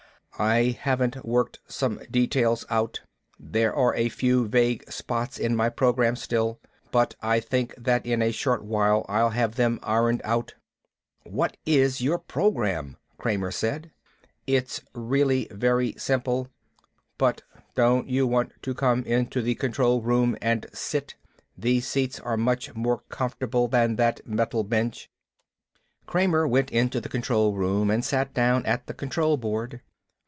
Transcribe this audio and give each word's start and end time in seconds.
"I 0.43 0.75
haven't 0.81 1.23
worked 1.23 1.59
some 1.67 2.01
details 2.09 2.65
out. 2.67 3.01
There 3.39 3.75
are 3.75 3.93
a 3.93 4.09
few 4.09 4.47
vague 4.47 4.91
spots 4.91 5.37
in 5.37 5.55
my 5.55 5.69
program, 5.69 6.15
still. 6.15 6.59
But 6.91 7.13
I 7.21 7.39
think 7.39 7.75
that 7.77 8.07
in 8.07 8.23
a 8.23 8.31
short 8.31 8.63
while 8.65 9.05
I'll 9.07 9.29
have 9.29 9.53
them 9.53 9.79
ironed 9.83 10.19
out." 10.23 10.55
"What 11.25 11.57
is 11.63 12.01
your 12.01 12.17
program?" 12.17 12.97
Kramer 13.19 13.51
said. 13.51 13.91
"It's 14.47 14.81
really 14.95 15.47
very 15.51 15.93
simple. 15.99 16.47
But 17.19 17.43
don't 17.75 18.07
you 18.09 18.25
want 18.25 18.51
to 18.63 18.73
come 18.73 19.03
into 19.03 19.43
the 19.43 19.53
control 19.53 20.01
room 20.01 20.35
and 20.41 20.65
sit? 20.73 21.13
The 21.55 21.81
seats 21.81 22.19
are 22.19 22.35
much 22.37 22.73
more 22.73 23.03
comfortable 23.09 23.67
than 23.67 23.95
that 23.97 24.25
metal 24.25 24.63
bench." 24.63 25.07
Kramer 26.07 26.47
went 26.47 26.71
into 26.71 26.99
the 26.99 27.09
control 27.09 27.53
room 27.53 27.91
and 27.91 28.03
sat 28.03 28.33
down 28.33 28.65
at 28.65 28.87
the 28.87 28.95
control 28.95 29.37
board. 29.37 29.81